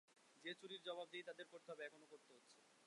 [0.45, 2.57] সে চুরির জবাবদিহি তাদের করতে হবে, এখনো করতে হচ্ছে।